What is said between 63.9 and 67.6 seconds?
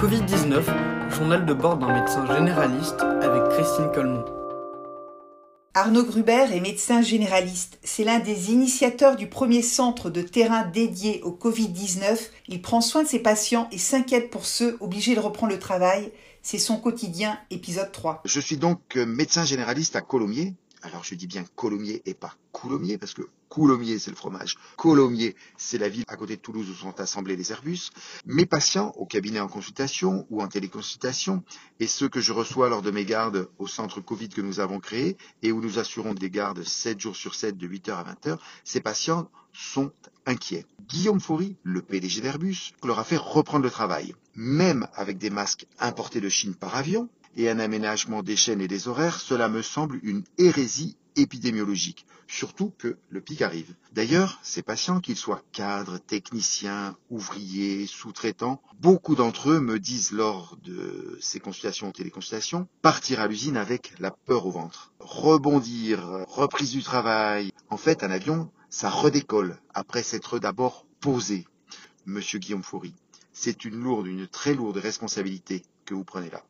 la peur au ventre. Rebondir, reprise du travail.